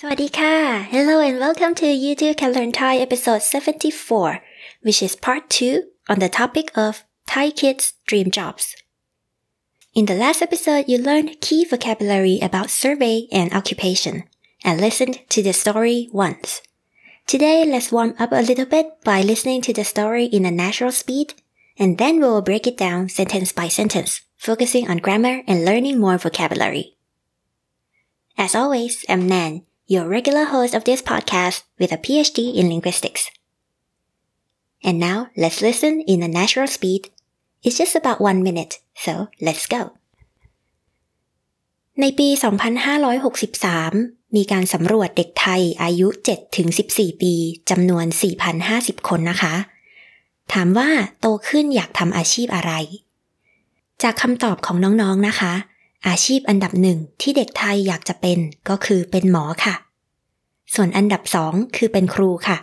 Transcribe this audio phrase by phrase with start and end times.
[0.00, 0.56] สวัสดีค่ะ
[0.94, 4.42] Hello and welcome to YouTube Can Learn Thai episode 74,
[4.86, 6.92] which is part 2 on the topic of
[7.30, 8.64] Thai kids' dream jobs.
[9.98, 14.24] In the last episode, you learned key vocabulary about survey and occupation
[14.66, 16.48] and listened to the story once.
[17.26, 20.92] Today, let's warm up a little bit by listening to the story in a natural
[20.92, 21.28] speed,
[21.78, 25.98] and then we will break it down sentence by sentence, focusing on grammar and learning
[25.98, 26.86] more vocabulary.
[28.36, 33.30] As always, I'm Nan, your regular host of this podcast with a PhD in linguistics.
[34.82, 37.10] And now let's listen in a natural speed.
[37.62, 39.12] It's just about one minute, so
[39.46, 39.82] let's go.
[42.00, 42.28] ในปี
[43.52, 46.08] 2563 มีการสำรวจเด็กไทยอายุ
[46.64, 47.34] 7-14 ปี
[47.70, 48.06] จำนวน
[48.56, 49.54] 4,050 คนนะคะ
[50.52, 50.90] ถามว่า
[51.20, 52.72] โตขึ้นอยากทำอาชีพอะไร
[54.02, 55.54] จากคำตอบของน้องๆนนะคะ
[56.08, 58.38] อาชีพอันดับหนึ่งที่เด็กไทยอยากจะเป็น
[58.68, 59.74] ก็คือเป็นหมอค่ะ
[60.74, 62.58] ส่วนอันดับสองคือเป็นครูค่ะ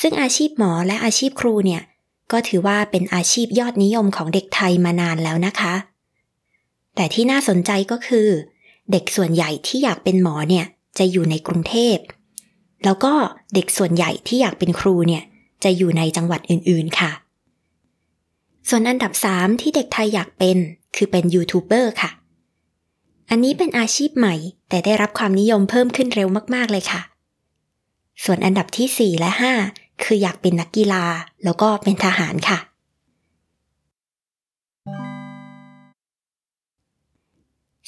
[0.00, 1.82] ซึ่งอาชีพหมอและอาชีพครูเนี่ย
[2.32, 5.74] ก็ถือว่าเป็นอาชีพยอดนิยมของเด็กไทยมานานแล้วนะคะ
[6.94, 8.28] แต่ที่น่าสนใจก็คือ
[8.92, 10.66] เด็กส่วนใหญ่ที่อยากเป็นหมอเนี่ย
[10.98, 11.96] จะอยู่ในกรุงเทพ
[12.84, 13.12] แล้วก็
[13.54, 15.22] เด็กส่วนใหญ่ที่อยากเป็นครูเนี่ย
[15.64, 17.10] จะอยู่ในจังหวัดอื่นๆค่ะ
[18.68, 20.58] ส่วนอันดับ3ที่เด็กไทยอยากเป็น
[20.96, 22.10] คือเป็นยูทูบเบอร์ค่ะ
[23.30, 24.34] อันนี้เป็นอาชีพใหม่
[24.68, 27.02] แต่ได้รับความนิยมเพิ่มขึ้นเร็วมากๆเลยค่ะ
[28.24, 29.30] ส่วนอันดับที่ 4 และ
[29.66, 31.04] 5 คืออยากเป็นนักกีฬา
[31.44, 32.58] แล้วก็เป็นทหารค่ะ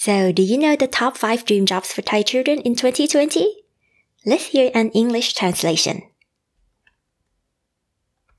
[0.06, 3.62] So do you know the top 5 dream jobs for Thai children in 2020?
[4.26, 5.96] Let's hear an English translation.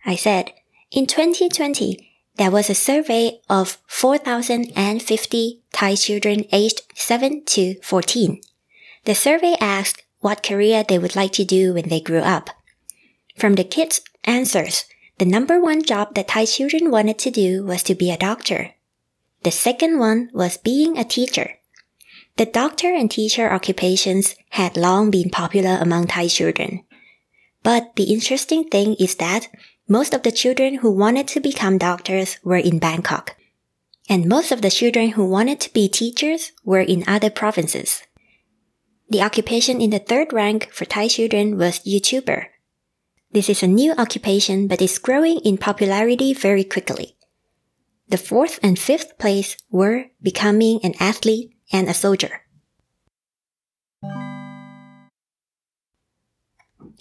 [0.05, 0.51] I said,
[0.91, 8.41] in 2020, there was a survey of 4,050 Thai children aged 7 to 14.
[9.05, 12.49] The survey asked what career they would like to do when they grew up.
[13.37, 14.85] From the kids' answers,
[15.19, 18.71] the number one job that Thai children wanted to do was to be a doctor.
[19.43, 21.59] The second one was being a teacher.
[22.37, 26.83] The doctor and teacher occupations had long been popular among Thai children.
[27.61, 29.49] But the interesting thing is that
[29.93, 33.35] most of the children who wanted to become doctors were in Bangkok.
[34.09, 38.01] And most of the children who wanted to be teachers were in other provinces.
[39.11, 42.47] The occupation in the third rank for Thai children was YouTuber.
[43.31, 47.15] This is a new occupation but is growing in popularity very quickly.
[48.09, 52.41] The fourth and fifth place were becoming an athlete and a soldier.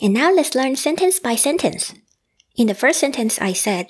[0.03, 1.95] And now let's learn sentence by sentence.
[2.60, 3.86] In the first sentence I said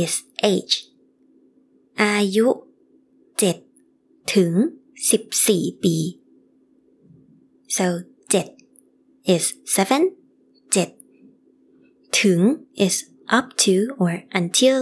[0.02, 0.14] is
[0.52, 0.74] age
[2.02, 2.48] อายุ
[3.60, 4.52] 7ถึง
[5.08, 5.96] 14 ปี
[7.76, 7.86] so
[8.30, 9.44] 7 is
[9.74, 10.10] 7
[10.74, 12.40] 7ถึง
[12.86, 12.96] is
[13.36, 14.78] up to or until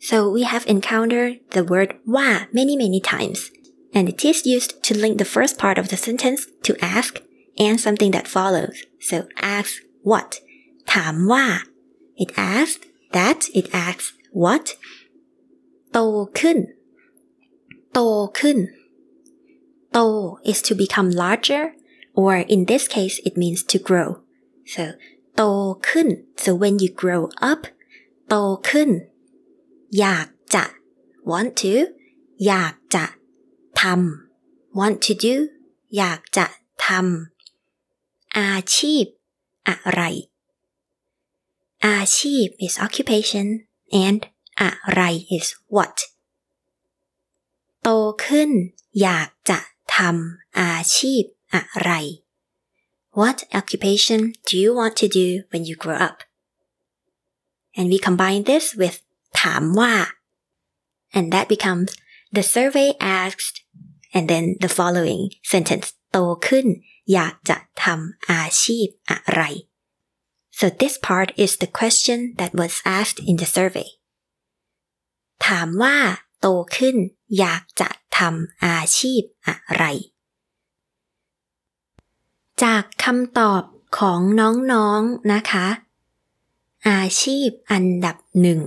[0.07, 3.39] so we have encountered the word ว่า many many times
[3.95, 7.13] and it is used to link the first part of the sentence to ask
[7.65, 8.77] and something that follows
[9.09, 9.17] so
[9.57, 9.71] ask
[10.09, 10.29] what
[10.93, 11.45] ถามว่า
[12.23, 12.85] it asks
[13.17, 14.07] that it asks
[14.43, 14.65] what
[15.91, 15.99] โต
[16.39, 16.57] ขึ้น
[17.93, 17.99] โต
[18.39, 18.57] ขึ้น
[19.93, 19.99] โต
[20.51, 21.63] is to become larger
[22.21, 24.09] or in this case it means to grow
[24.73, 24.83] so
[25.35, 25.43] โต
[25.87, 26.07] ขึ้น
[26.43, 27.61] so when you grow up
[28.29, 28.35] โต
[28.69, 28.89] ขึ้น
[29.99, 30.63] อยากจะ
[31.31, 31.73] want to
[32.45, 33.05] อยากจะ
[33.81, 35.35] ทำ want to do
[35.97, 36.45] อยากจะ
[36.85, 37.38] ทำ
[38.37, 39.05] อาชีพ
[39.67, 40.01] อะไร
[41.85, 43.47] อาชีพ is occupation
[44.05, 44.21] and
[44.61, 45.01] อะไร
[45.37, 45.97] is what
[47.81, 47.89] โต
[48.25, 48.51] ขึ้น
[49.01, 49.59] อยากจะ
[49.95, 51.23] ทำอาชีพ
[51.55, 51.91] อะไร
[53.19, 56.17] What occupation do you want to do when you grow up?
[57.77, 58.97] And we combine this with
[59.41, 59.93] ถามว่า
[61.17, 61.89] and that becomes
[62.35, 63.57] the survey asked
[64.15, 65.21] and then the following
[65.51, 66.17] sentence โต
[66.47, 66.67] ขึ้น
[67.12, 69.42] อยากจะทำอาชีพอะไร
[70.58, 73.88] So this part is the question that was asked in the survey
[75.46, 75.96] ถามว่า
[76.40, 76.46] โต
[76.76, 76.96] ขึ้น
[77.38, 79.84] อยากจะทำอาชีพอะไร
[82.62, 83.62] จากคำตอบ
[83.98, 85.66] ของน้องๆนนะคะ
[86.88, 88.60] อาชีพอันดับหนึ่ง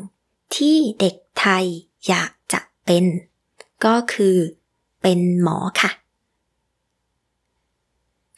[0.55, 1.65] ที่เด็กไทย
[2.07, 3.05] อยากจะเป็น
[3.85, 4.37] ก็คือ
[5.01, 5.91] เป็นหมอค่ะ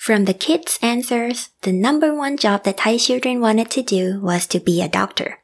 [0.05, 4.47] From the kids' answers, the number one job that Thai children wanted to do was
[4.47, 5.41] to be a doctor.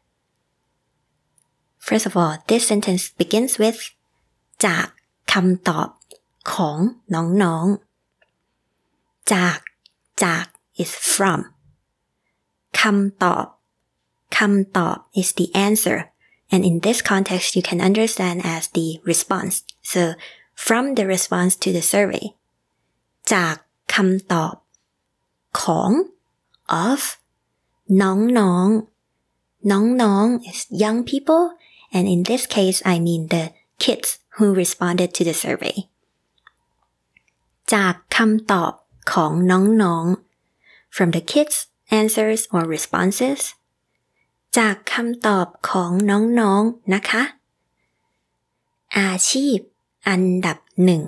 [1.78, 3.78] First of all, this sentence begins with
[4.64, 4.86] จาก
[5.32, 5.88] คำตอบ
[6.52, 6.78] ของ
[7.14, 9.58] น้องๆ จาก
[10.22, 10.46] จาก
[10.82, 11.40] is from
[12.80, 13.46] คำตอบ
[14.36, 15.98] คำตอบ is the answer
[16.52, 19.54] and in this context you can understand as the response
[19.92, 20.02] so
[20.66, 22.24] from the response to the survey
[23.32, 23.54] จาก
[23.93, 24.55] คำตอบ
[25.61, 25.91] ของ
[26.87, 27.01] of
[28.01, 28.67] น้องน้อง
[29.71, 31.43] น้องน้อง is young people
[31.95, 33.45] and in this case I mean the
[33.83, 35.77] kids who responded to the survey
[37.73, 38.73] จากคำตอบ
[39.13, 41.55] ของน้องๆ from the kids
[41.99, 43.41] answers or responses
[44.57, 47.23] จากคำตอบของน้องๆนะคะ
[48.97, 49.57] อาชีพ
[50.07, 51.03] อันดับหนึ่ง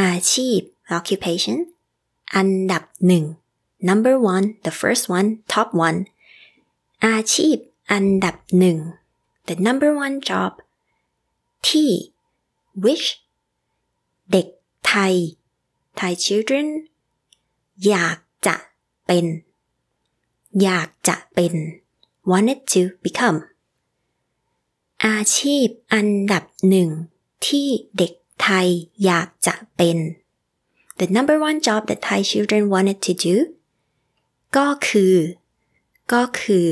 [0.00, 0.60] อาชีพ
[0.97, 1.57] occupation
[2.35, 3.23] อันดับหนึ่ง
[3.89, 5.99] number one the first one top one
[7.05, 7.57] อาชีพ
[7.91, 8.77] อันดับหนึ่ง
[9.47, 10.51] the number one job
[11.67, 11.89] ที่
[12.83, 13.07] which
[14.31, 14.47] เด็ก
[14.87, 15.15] ไทย
[15.99, 16.67] Thai children
[17.87, 18.55] อยากจะ
[19.07, 19.25] เป็น
[20.61, 21.53] อยากจะเป็น
[22.31, 23.39] wanted to become
[25.05, 26.89] อาชีพอันดับหนึ่ง
[27.45, 28.67] ที่เด็กไทย
[29.05, 29.97] อยากจะเป็น
[30.99, 33.35] the number one job that Thai children wanted to do
[34.57, 35.15] ก็คือ
[36.13, 36.67] ก็คือ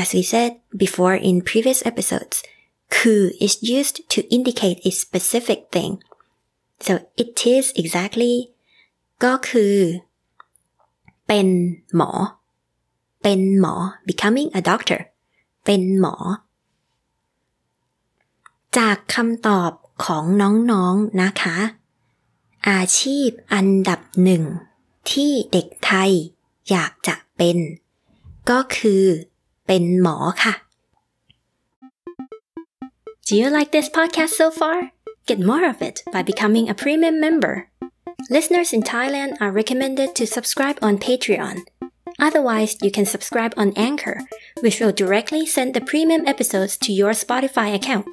[0.00, 0.50] as we said
[0.82, 2.36] before in previous episodes
[2.96, 5.92] คือ is used to indicate a specific thing
[6.86, 8.34] so it is exactly
[9.24, 9.76] ก็คือ
[11.26, 11.46] เป็น
[11.96, 12.10] หมอ
[13.22, 13.74] เป็นหมอ
[14.08, 15.00] becoming a doctor
[15.64, 16.14] เป็นหมอ
[18.78, 19.70] จากคำตอบ
[20.04, 21.56] ของน้องๆนนะคะ
[22.69, 24.43] อาชีพอันดับหนึ่ง
[25.11, 26.11] ที่เด็กไทย
[26.69, 27.57] อยากจะเป็น
[28.49, 29.03] ก็คือ
[29.67, 30.53] เป็นหมอค่ะ
[33.27, 34.77] Do you like this podcast so far?
[35.29, 37.55] Get more of it by becoming a premium member.
[38.29, 41.57] Listeners in Thailand are recommended to subscribe on Patreon.
[42.19, 44.17] Otherwise, you can subscribe on Anchor,
[44.63, 48.11] which will directly send the premium episodes to your Spotify account.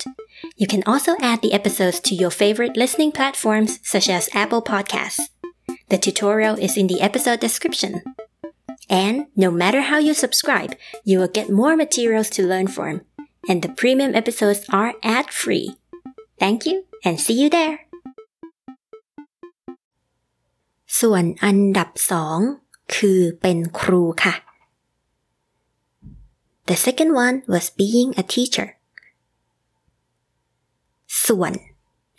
[0.55, 5.19] You can also add the episodes to your favorite listening platforms such as Apple Podcasts.
[5.89, 8.03] The tutorial is in the episode description.
[8.89, 13.01] And no matter how you subscribe, you will get more materials to learn from.
[13.50, 15.75] And the premium episodes are ad free.
[16.39, 17.79] Thank you and see you there.
[21.00, 22.39] ส่วนอันดับสอง
[22.95, 24.36] คือเป็นครูค่ะ
[26.69, 28.67] The second one was being a teacher.
[31.25, 31.53] ส่วน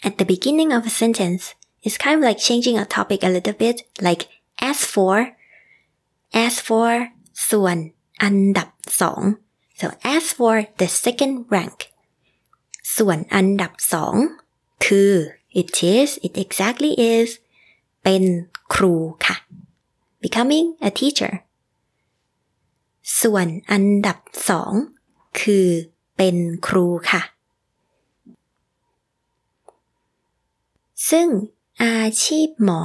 [0.07, 1.45] at the beginning of a sentence
[1.87, 3.77] is kind of like changing a topic a little bit
[4.07, 4.23] like
[4.71, 5.17] as for
[6.45, 6.91] as for
[7.51, 7.77] ส่วน
[8.23, 8.69] อันดับ
[9.01, 9.23] สอง
[9.81, 11.79] so as for the second rank
[12.97, 14.15] ส่วนอันดับสอง
[14.85, 15.13] คือ
[15.61, 17.29] it is it exactly is
[18.05, 18.25] เป็น
[18.75, 18.95] ครู
[19.27, 19.37] ค่ะ
[20.25, 21.33] becoming a teacher
[23.21, 24.73] ส่วนอันดับสอง
[25.41, 25.67] คือ
[26.17, 26.37] เป็น
[26.67, 27.23] ครูค่ะ
[31.10, 31.28] ซึ่ง
[31.84, 32.82] อาชีพหมอ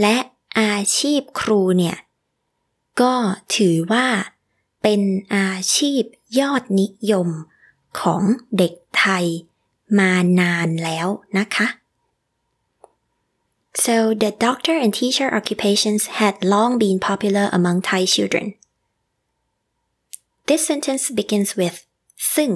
[0.00, 0.16] และ
[0.60, 1.96] อาชีพครูเนี่ย
[3.00, 3.14] ก็
[3.56, 4.06] ถือว่า
[4.82, 5.00] เป็น
[5.36, 6.02] อาชีพ
[6.40, 7.28] ยอดนิยม
[8.00, 8.22] ของ
[8.58, 9.26] เด็กไทย
[9.98, 11.06] มานานแล้ว
[11.38, 11.68] นะคะ
[13.84, 18.54] So the doctor and teacher occupations had long been popular among Thai children.
[20.48, 21.76] This sentence begins with
[22.34, 22.50] ซึ่ง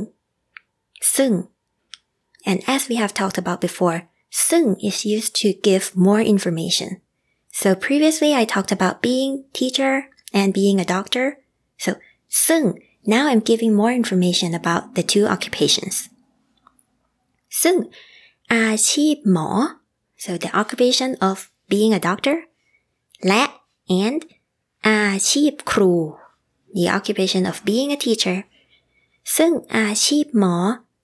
[1.16, 1.32] ซึ่ง
[2.50, 3.98] and as we have talked about before,
[4.49, 6.89] ซึ่ง is used to give more information.
[7.59, 9.93] So previously I talked about being teacher
[10.39, 11.25] and being a doctor.
[11.83, 11.91] So
[12.47, 12.63] ซึ่ง
[13.13, 15.95] now I'm giving more information about the two occupations.
[17.61, 17.75] ซึ่ง
[18.53, 19.49] อาชีพหมอ
[20.23, 21.37] so the occupation of
[21.71, 22.35] being a doctor
[23.27, 23.43] และ
[24.03, 24.21] and
[24.87, 25.93] อาชีพครู
[26.77, 28.37] the occupation of being a teacher
[29.35, 30.55] ซึ่งอาชีพหมอ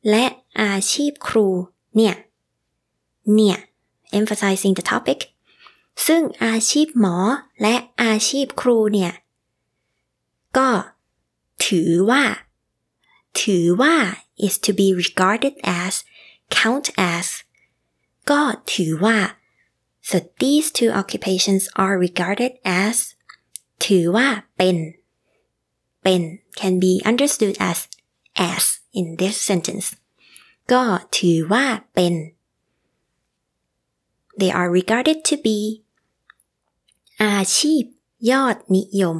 [0.10, 0.26] และ
[0.62, 1.48] อาชีพครู
[1.96, 2.16] เนี่ย
[3.34, 3.58] เนี่ย
[4.20, 5.20] emphasizing the topic
[6.08, 7.18] ซึ่งอาชีพหมอ
[7.62, 9.14] และอาชีพครูเนี่ย
[10.58, 10.70] ก็
[11.66, 12.24] ถือว่า
[13.42, 13.96] ถือว่า
[14.46, 15.94] is to be regarded as
[16.58, 17.28] count as
[18.30, 18.42] ก็
[18.74, 19.18] ถือว่า
[20.10, 22.96] so these two occupations are regarded as
[23.86, 24.78] ถือว่าเป็น
[26.04, 26.22] เป็น
[26.60, 27.80] can be understood as
[28.52, 28.64] as
[29.00, 29.88] in this sentence
[30.72, 30.84] ก็
[31.18, 32.14] ถือว่าเป็น
[34.40, 35.60] they are regarded to be
[37.24, 37.84] อาชีพ
[38.32, 39.20] ยอดนิยม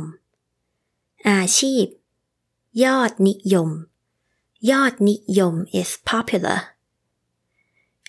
[1.30, 1.86] อาชีพ
[2.84, 3.70] ยอดนิยม
[4.72, 6.60] ยอดนิยม is popular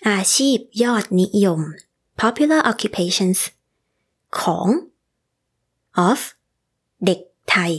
[0.09, 1.61] อาชีพยอดนิยม
[2.21, 3.39] popular occupations
[4.39, 4.67] ของ
[6.07, 6.19] of
[7.05, 7.73] เด็กไทย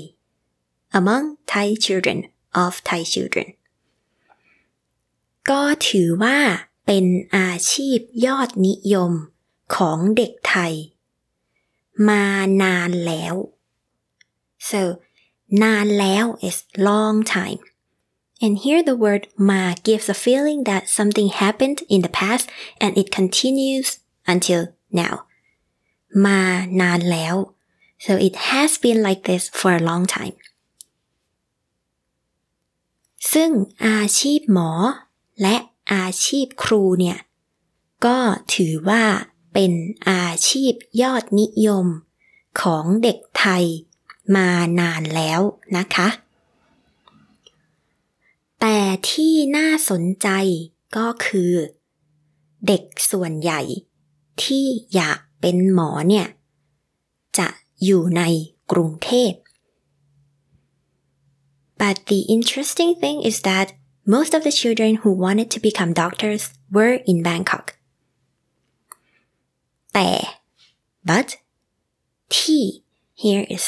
[0.99, 2.19] among Thai children
[2.62, 3.49] of Thai children
[5.49, 6.38] ก็ถือว่า
[6.91, 9.13] เป็นอาชีพยอดนิยม
[9.75, 10.74] ของเด็กไทย
[12.08, 12.25] มา
[12.63, 13.36] นานแล้ว
[14.69, 14.81] so
[15.63, 16.58] นานแล้ว is
[16.89, 17.62] long time
[18.43, 22.46] and here the word ma gives a feeling that something happened in the past
[22.84, 23.88] and it continues
[24.34, 24.62] until
[25.01, 25.15] now
[26.25, 26.41] มา
[26.81, 27.36] นานแล้ว
[28.05, 30.36] so it has been like this for a long time
[33.34, 33.51] ซึ่ง
[33.86, 34.72] อาชีพหมอ
[35.41, 35.55] และ
[35.93, 37.19] อาชีพครูเนี่ย
[38.05, 38.17] ก็
[38.55, 39.03] ถือว่า
[39.53, 39.74] เป็น
[40.10, 41.88] อาชีพยอดนิยม
[42.62, 43.65] ของเด็กไทย
[44.36, 45.41] มานานแล้ว
[45.77, 46.10] นะคะ
[48.60, 48.77] แต่
[49.10, 50.27] ที่น่าสนใจ
[50.98, 51.51] ก็คือ
[52.67, 53.62] เด็กส่วนใหญ่
[54.43, 56.27] ที่อยากเป็นหมอเนี่ย
[57.38, 57.48] จะ
[57.84, 58.22] อยู่ใน
[58.72, 59.31] กรุงเทพ
[61.81, 63.67] But the interesting thing is that
[64.09, 67.67] most of the children who wanted to become doctors were in Bangkok.
[69.95, 70.11] แต่
[71.09, 71.29] but
[72.37, 72.62] ที่
[73.23, 73.64] here is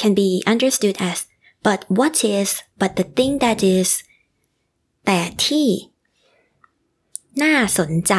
[0.00, 1.18] can be understood as
[1.66, 3.90] but what is but the thing that is
[5.06, 5.68] แต่ที่
[7.42, 8.14] น่าสนใจ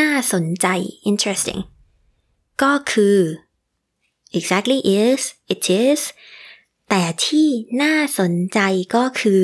[0.00, 0.66] น่าสนใจ
[1.10, 1.60] interesting
[2.62, 3.18] ก็คือ
[4.38, 5.20] exactly is
[5.52, 6.00] it is
[6.88, 7.48] แต่ที่
[7.82, 8.58] น่าสนใจ
[8.94, 9.42] ก็คือ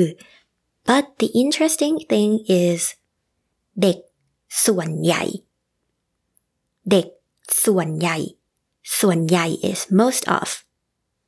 [0.89, 2.31] but the interesting thing
[2.63, 2.81] is
[3.81, 3.97] เด็ก
[4.65, 5.23] ส่วนใหญ่
[6.91, 7.07] เด็ก
[7.63, 8.17] ส่วนใหญ่
[8.99, 10.49] ส่วนใหญ่ is most of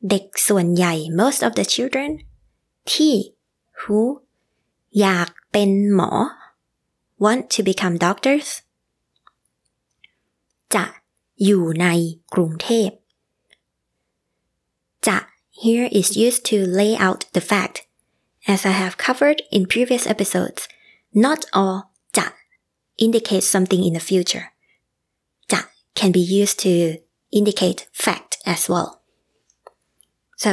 [0.10, 2.12] เด็กส่วนใหญ่ most of the children
[2.92, 3.14] ที่
[3.80, 4.02] who
[5.00, 6.12] อยากเป็นหมอ
[7.24, 8.50] want to become doctors
[10.74, 10.86] จะ
[11.44, 11.88] อยู่ใน
[12.34, 12.90] กรุงเทพ
[15.08, 15.18] จะ
[15.62, 17.76] here is used to lay out the fact
[18.54, 20.62] as I have covered in previous episodes
[21.26, 21.78] not all
[22.18, 22.28] จะ
[23.06, 24.46] indicates something in the future
[25.52, 25.60] จะ
[26.00, 26.74] can be used to
[27.40, 28.90] indicate fact as well
[30.44, 30.52] so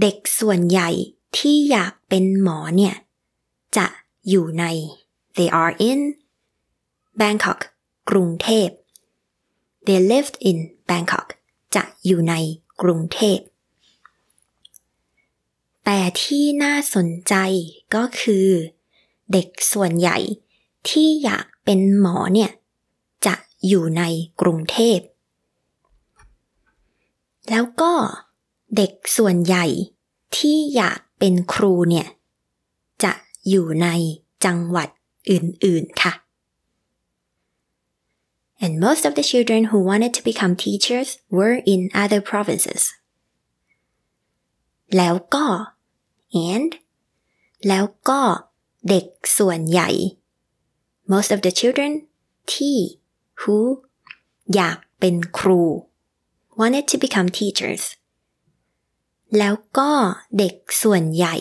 [0.00, 0.90] เด็กส่วนใหญ่
[1.36, 2.94] ที่อยากเป็นหมอเนี่ย
[3.76, 3.86] จะ
[4.28, 4.64] อยู่ใน
[5.36, 6.00] they are in
[7.20, 7.60] Bangkok
[8.10, 8.68] กรุงเทพ
[9.86, 10.58] they lived in
[10.90, 11.28] Bangkok
[11.74, 12.34] จะอยู่ใน
[12.82, 13.38] กรุงเทพ
[15.85, 17.35] แต่ที่น่าสนใจ
[17.95, 18.47] ก็คือ
[19.31, 20.17] เด็กส่วนใหญ่
[20.89, 22.51] ที่อยากเป็นหมอเนี่ย
[23.25, 23.35] จะ
[23.67, 24.03] อยู่ใน
[24.41, 24.99] กรุงเทพ
[27.49, 27.93] แล้วก็
[28.75, 29.65] เด็กส่วนใหญ่
[30.37, 32.07] ที่อยากเป็นครูเนี่ย
[33.03, 33.13] จะ
[33.49, 33.87] อยู่ใน
[34.45, 34.89] จังหวัด
[35.31, 36.13] อื่นๆค่ะ
[38.63, 42.81] and most of the children who wanted to become teachers were in other provinces
[44.97, 45.45] แล้วก็
[46.49, 46.71] and
[47.67, 48.21] แล้วก็
[48.89, 49.05] เด็ก
[49.37, 49.89] ส่วนใหญ่
[51.11, 51.91] most of the children
[52.53, 52.77] ที่
[53.39, 53.57] who
[54.55, 55.61] อยากเป็นครู
[56.59, 57.83] wanted to become teachers
[59.37, 59.91] แล้วก็
[60.37, 61.35] เด็กส่วนใหญ่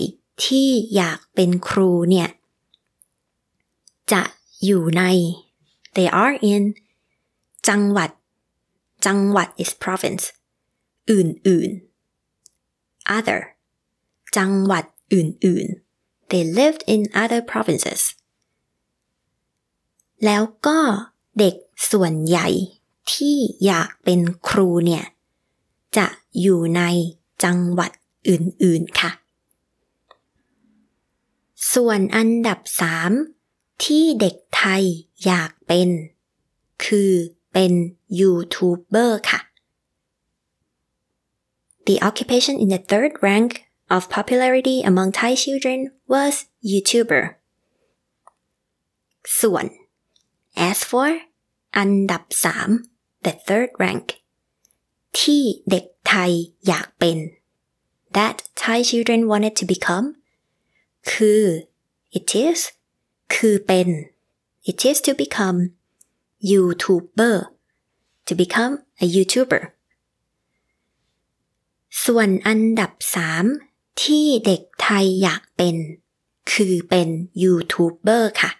[0.44, 2.28] ที่อยากเป็นครูเนี่ย
[4.12, 4.22] จะ
[4.64, 5.02] อยู่ใน
[5.94, 6.62] they are in
[7.68, 8.10] จังหวัด
[9.06, 10.24] จังหวัด is province
[11.10, 13.40] อื่นๆ other
[14.36, 18.02] จังหวัดอื่นๆ they lived in other provinces
[20.24, 20.78] แล้วก็
[21.38, 21.54] เด็ก
[21.90, 22.48] ส่วนใหญ่
[23.12, 25.04] ที่อยากเป็นครูเนี่ย
[25.96, 26.06] จะ
[26.40, 26.82] อยู่ใน
[27.44, 27.90] จังหวัด
[28.28, 29.10] อื่นๆค่ะ
[31.74, 33.10] ส่วนอันดับสาม
[33.84, 34.82] ที่เด็กไทย
[35.24, 35.88] อยากเป็น
[36.84, 37.12] คือ
[37.52, 37.72] เป็น
[38.20, 39.40] ยูทูบเบอร์ค่ะ
[41.86, 43.50] The occupation in the third rank
[43.95, 45.79] of popularity among Thai children
[46.13, 46.33] was
[46.71, 47.23] YouTuber
[49.39, 49.65] ส่วน
[50.69, 51.09] as for
[51.77, 52.69] อันดับสาม
[53.25, 54.07] the third rank
[55.19, 56.31] ที่เด็กไทย
[56.67, 57.17] อยากเป็น
[58.15, 60.07] that Thai children wanted to become
[61.11, 61.43] คือ
[62.17, 62.59] it is
[63.33, 63.87] คือเป็น
[64.69, 65.59] it is to become
[66.51, 67.37] YouTuber
[68.27, 69.63] to become a YouTuber
[72.03, 73.45] ส่วนอันดับสาม
[74.02, 75.76] ที่เด็กไทยอยากเป็น
[76.52, 77.08] คือเป็น
[77.42, 78.50] ยูทูบเบอร์ค่ะ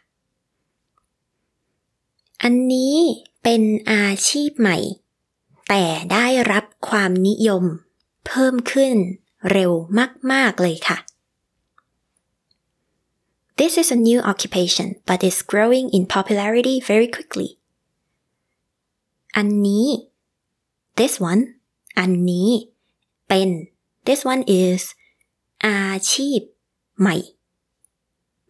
[2.42, 2.96] อันนี้
[3.42, 4.78] เป็นอาชีพใหม่
[5.68, 7.64] แต่ได้รับความนิยม
[8.26, 8.94] เพิ่มขึ้น
[9.50, 9.72] เร็ว
[10.32, 10.98] มาก ๆ เลยค่ะ
[13.58, 17.48] This is a new occupation but is growing in popularity very quickly
[19.36, 19.86] อันนี้
[20.98, 21.42] this one
[21.98, 22.48] อันนี้
[23.28, 23.48] เป็น
[24.06, 24.80] this one is
[25.65, 26.39] อาชีพ
[26.99, 27.15] ใหม่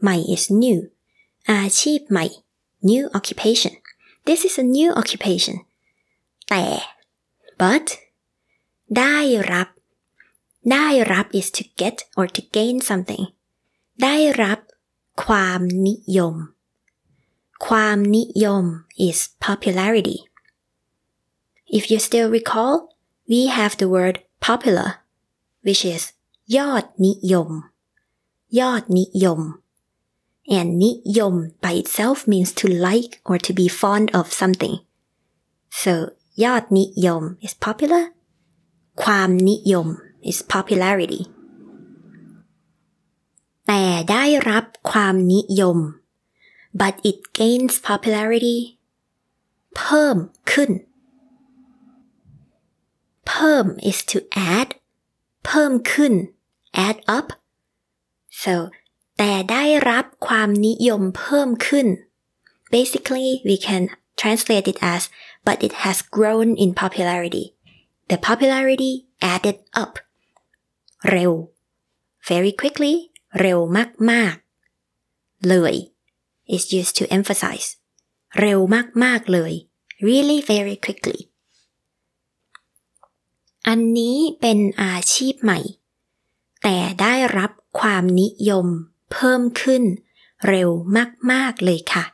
[0.02, 0.80] ใหม่ is new
[1.52, 2.26] อาชีพใหม่
[2.89, 3.74] new occupation
[4.28, 5.58] this is a new occupation
[6.50, 6.63] แต่
[7.62, 7.86] but
[8.98, 9.17] ได้
[9.52, 9.67] รับ
[10.72, 13.24] ได้รับ is to get or to gain something
[14.04, 14.60] ได้รับ
[15.24, 16.36] ความนิยม
[17.65, 18.65] ความนิยม
[19.08, 20.19] is popularity
[21.78, 22.74] if you still recall
[23.32, 24.15] we have the word
[24.48, 24.89] popular
[25.65, 26.04] which is
[26.58, 27.50] ยอดนิยม
[28.60, 29.41] ยอดนิยม
[30.58, 34.76] and นิยม by itself means to like or to be fond of something
[35.82, 35.93] so
[36.43, 38.06] ยอดนิยม is popular
[39.04, 39.88] ความนิยม
[40.30, 41.22] is popularity
[43.67, 45.78] แต่ได้รับความนิยม
[46.80, 48.60] but it gains popularity
[49.76, 50.17] เพิ่ม
[50.52, 50.72] ขึ้น
[53.28, 54.19] เพิ่ม is to
[54.54, 54.69] add
[55.45, 56.13] เพิ่มขึ้น
[56.88, 57.28] add up
[58.43, 58.56] so
[59.17, 61.88] แต่ได้รับความนิยมเพิ่มขึ้น
[62.76, 63.84] basically we can
[64.19, 65.02] translate it as
[65.48, 67.45] but it has grown in popularity
[68.10, 68.93] the popularity
[69.34, 69.93] added up
[71.10, 71.32] เร็ว
[72.30, 72.95] very quickly
[73.39, 73.60] เร็ว
[74.12, 75.76] มากๆ เลย
[76.56, 77.67] is used to emphasize
[78.39, 78.60] เร็ว
[79.04, 79.54] มากๆเลย
[80.08, 81.19] really very quickly
[83.66, 85.61] อันนี้เป็นอาชีพใหม่
[86.62, 88.66] แต่ได้รับความนิยม
[89.12, 89.83] เพิ่มขึ้น
[90.48, 90.70] เร็ว
[91.33, 92.05] มาก ๆ เลยค่ะ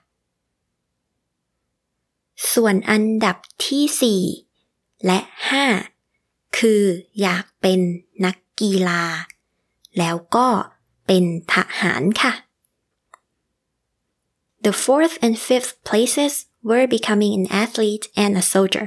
[2.53, 3.37] ส่วนอันดับ
[3.67, 4.23] ที่
[4.65, 5.19] 4 และ
[5.91, 6.83] 5 คือ
[7.21, 7.81] อยากเป็น
[8.25, 9.03] นักกีฬา
[9.99, 10.49] แล้วก็
[11.07, 12.33] เป็นทหารค่ะ
[14.65, 16.33] The fourth and fifth places
[16.69, 18.87] were becoming an athlete and a soldier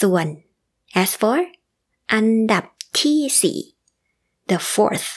[0.00, 0.26] ส่วน
[1.01, 1.37] as for
[2.13, 2.63] อันดับ
[2.99, 5.09] ที่ 4 the fourth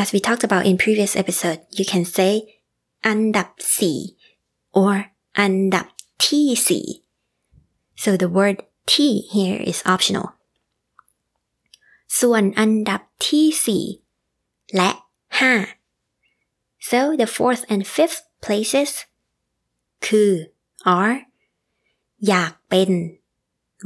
[0.00, 2.32] as we talked about in previous episode you can say
[3.06, 4.94] อันดับ4 or
[5.40, 5.86] อันดับ
[6.26, 8.56] ที่ 4 so the word
[8.90, 8.92] T
[9.34, 10.26] here is optional
[12.20, 13.46] ส่วนอันดับที่
[14.14, 14.90] 4 และ
[15.38, 18.90] 5 so the fourth and fifth places
[20.06, 20.32] คือ
[20.98, 21.16] are
[22.28, 22.90] อยากเป็น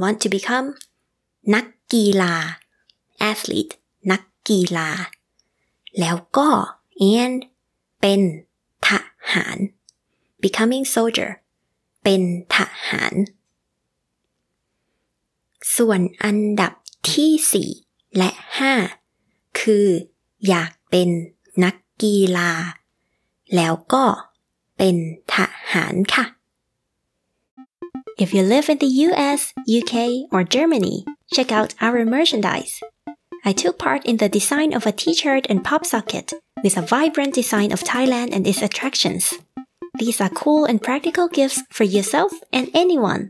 [0.01, 0.67] want to become
[1.53, 2.33] นักกีฬา
[3.29, 3.73] athlete
[4.11, 4.89] นักกีฬา
[5.99, 6.49] แล้วก็
[7.17, 7.37] and
[8.01, 8.21] เป็น
[8.87, 8.89] ท
[9.31, 9.57] หาร
[10.41, 11.31] becoming soldier
[12.03, 12.21] เป็น
[12.55, 12.57] ท
[12.87, 13.13] หาร
[15.75, 16.73] ส่วนอันดับ
[17.13, 18.31] ที่ 4 และ
[18.95, 19.87] 5 คือ
[20.47, 21.09] อยากเป็น
[21.63, 22.51] นักกีฬา
[23.55, 24.05] แล้วก็
[24.77, 24.95] เป็น
[25.33, 25.35] ท
[25.71, 26.25] หารค่ะ
[28.19, 32.81] If you live in the US, UK, or Germany, check out our merchandise.
[33.45, 37.33] I took part in the design of a t-shirt and pop socket with a vibrant
[37.33, 39.35] design of Thailand and its attractions.
[39.97, 43.29] These are cool and practical gifts for yourself and anyone.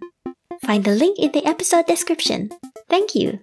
[0.65, 2.49] Find the link in the episode description.
[2.89, 3.41] Thank you.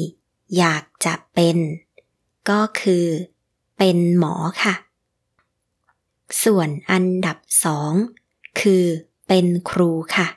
[0.56, 1.56] อยากจะเป็น
[2.50, 3.06] ก็คือ
[3.78, 4.74] เป็นหมอค่ะ
[6.42, 7.92] ส่วนอันดับสอง
[8.60, 8.84] คือ
[9.26, 10.28] เป็นครูค่ะ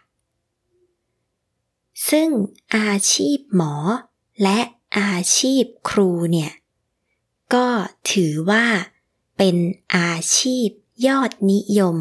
[2.09, 2.29] ซึ่ง
[2.75, 3.73] อาชีพหมอ
[4.43, 4.59] และ
[4.99, 6.51] อาชีพครูเนี่ย
[7.53, 7.67] ก็
[8.11, 8.65] ถือว่า
[9.37, 9.57] เป็น
[9.95, 10.67] อาชีพ
[11.07, 11.97] ยอดนิยม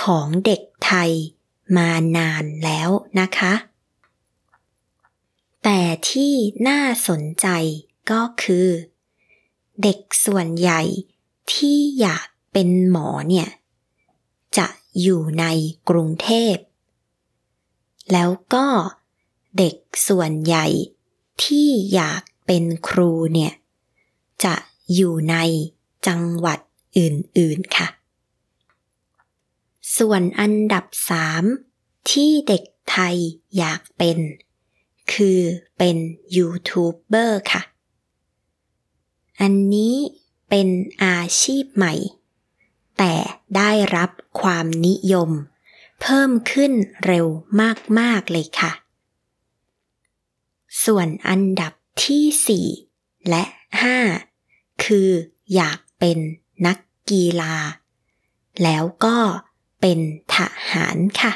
[0.00, 1.12] ของเด็กไทย
[1.76, 3.54] มานานแล้วนะคะ
[5.62, 6.34] แต่ที่
[6.68, 7.46] น่าสนใจ
[8.10, 8.68] ก็คือ
[9.82, 10.80] เด็กส่วนใหญ่
[11.52, 13.48] ที่อยากเป็นหมอเนี่ย
[14.58, 14.66] จะ
[15.00, 15.44] อยู่ใน
[15.88, 16.56] กรุงเทพ
[18.12, 18.66] แล้วก็
[19.58, 19.76] เด็ก
[20.08, 20.66] ส่วนใหญ่
[21.44, 23.52] ที่อยากเป็นครูเนี่ย
[24.44, 24.54] จะ
[24.94, 25.36] อยู่ใน
[26.06, 26.58] จังหวัด
[26.98, 27.88] อื่นๆค่ะ
[29.96, 31.44] ส่วนอันดับสาม
[32.10, 33.16] ที่เด็กไทย
[33.56, 34.18] อยากเป็น
[35.12, 35.40] คือ
[35.78, 35.96] เป็น
[36.36, 37.62] ยูทูบเบอร์ค่ะ
[39.40, 39.96] อันนี้
[40.48, 40.68] เป็น
[41.04, 41.94] อาชีพใหม่
[42.98, 43.14] แต่
[43.56, 45.30] ได้รับความนิยม
[46.00, 46.72] เพิ่มขึ้น
[47.06, 47.26] เร็ว
[47.98, 48.72] มาก ๆ เลยค่ะ
[50.84, 51.72] ส่วนอันดับ
[52.04, 53.44] ที่ 4 และ
[54.14, 55.10] 5 คือ
[55.54, 56.18] อยาก เป็น
[56.66, 56.78] นัก
[57.10, 57.54] กีฬา
[58.62, 59.16] แล้วก็
[59.80, 59.98] เป็น
[60.34, 60.36] ท
[60.70, 61.32] หารค่ะ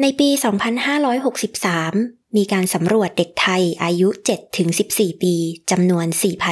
[0.00, 0.28] ในปี
[1.52, 4.08] 2563 มีการสำรวจเด็กไทยอายุ
[4.64, 5.34] 7-14 ปี
[5.70, 6.06] จำนวน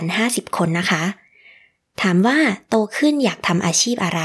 [0.07, 1.03] 4,050 คนนะคะ
[2.03, 2.38] ถามว่า
[2.69, 4.21] โตขึ้นอยากทำอาชีพอะไร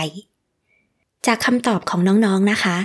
[1.26, 2.78] จากคำตอบของน้องๆนนะคะ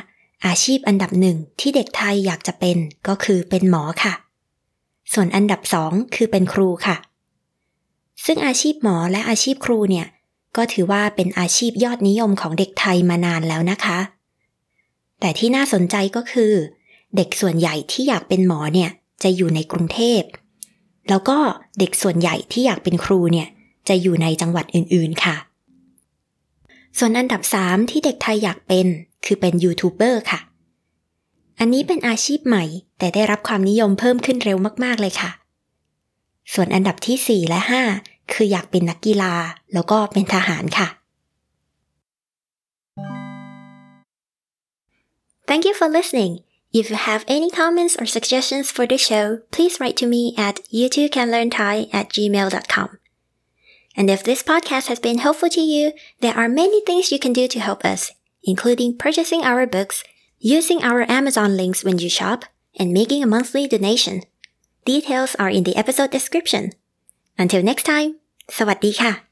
[0.46, 2.76] อาชีพอันดับหนึ่งที่เด็กไทยอยากจะเป็น
[3.09, 4.14] ก็คือเป็นหมอค่ะ
[5.12, 6.96] ส่วนอันดับสองคือเป็นครูค่ะ
[8.24, 10.06] ซึ่งอาชีพหมอและอาชีพครูเนี่ย
[10.56, 13.98] ก็ถือว่าเป็นอาชีพยอดนิยมของเด็กไทยมานานแล้วนะคะ
[15.20, 16.52] แต่ที่น่าสนใจก็คือ
[17.16, 18.90] เด็กส่วนใหญ่ที่อยากเป็นหมอเนี่ย
[19.22, 20.22] จะอยู่ในกรุงเทพ
[21.08, 21.38] แล้วก็
[21.78, 23.48] เด็กส่วนใหญ่ที่อยากเป็นครูเนี่ย
[23.88, 25.36] จะอยู่ในจังหวัดอื่นๆค่ะ
[26.98, 28.86] ส่วนอันดับ 3 ที่เด็กไทยอยากเป็น
[29.24, 30.40] คือเป็นยูทูบเบอร์ค่ะ
[31.62, 32.64] อันนี้เป็นอาชีพใหม่
[32.98, 35.30] แต่ได้รับความนิยมเพิ่มขึ้นเร็วมาก ๆ เลยค่ะ
[36.52, 37.60] ส่วนอันดับที่ 4 และ
[37.96, 39.34] 5 คืออยากเป็นนักกีฬา
[39.72, 40.88] แล้วก็เป็นทหารค่ะ
[45.48, 46.32] Thank you for listening.
[46.72, 50.56] If you have any comments or suggestions for the show, please write to me at
[50.78, 52.88] youtubecanlearnthai at gmail.com.
[53.98, 55.84] And if this podcast has been helpful to you,
[56.22, 58.12] there are many things you can do to help us,
[58.44, 60.04] including purchasing our books,
[60.40, 62.44] using our Amazon links when you shop,
[62.79, 64.22] and making a monthly donation.
[64.85, 66.72] Details are in the episode description.
[67.38, 68.11] Until next time,
[68.57, 69.29] สวัสดีค่ะ